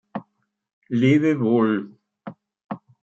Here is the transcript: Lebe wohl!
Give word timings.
Lebe 0.99 1.31
wohl! 1.41 1.95